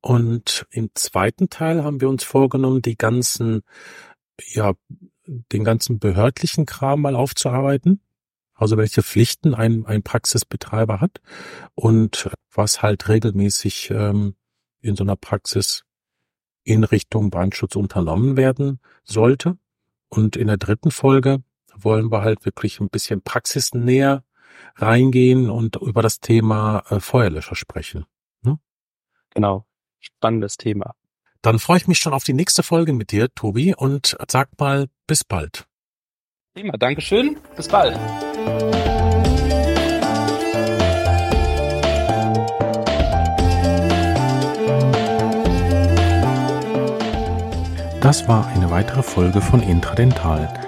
[0.01, 3.63] Und im zweiten Teil haben wir uns vorgenommen, die ganzen,
[4.47, 4.75] ja,
[5.27, 8.01] den ganzen behördlichen Kram mal aufzuarbeiten.
[8.55, 11.21] Also welche Pflichten ein, ein Praxisbetreiber hat
[11.75, 14.35] und was halt regelmäßig ähm,
[14.81, 15.85] in so einer Praxis
[16.65, 19.59] in Richtung Brandschutz unternommen werden sollte.
[20.09, 21.43] Und in der dritten Folge
[21.75, 24.25] wollen wir halt wirklich ein bisschen praxisnäher
[24.79, 28.07] reingehen und über das Thema äh, Feuerlöscher sprechen.
[28.45, 28.59] Hm?
[29.31, 29.67] Genau,
[30.01, 30.95] spannendes Thema.
[31.43, 34.89] Dann freue ich mich schon auf die nächste Folge mit dir, Tobi, und sag mal
[35.07, 35.67] bis bald.
[36.55, 37.97] Prima, Dankeschön, bis bald.
[48.01, 50.68] Das war eine weitere Folge von Intradental